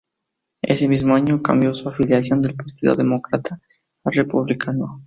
[0.63, 3.61] Ese mismo año, cambió su afiliación del Partido Demócrata
[4.03, 4.99] al Republicano.